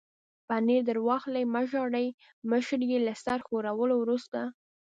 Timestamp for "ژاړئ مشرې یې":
1.71-2.99